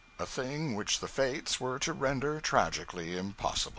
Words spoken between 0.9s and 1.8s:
the fates were